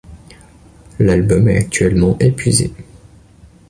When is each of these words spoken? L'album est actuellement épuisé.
L'album 0.97 1.47
est 1.47 1.59
actuellement 1.59 2.17
épuisé. 2.17 2.73